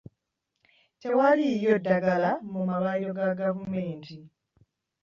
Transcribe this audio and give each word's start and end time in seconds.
Tewaliiyo 1.01 1.73
ddagala 1.79 2.31
mu 2.51 2.59
malwaliro 2.67 3.13
ga 3.17 3.29
gavumenti. 3.39 4.15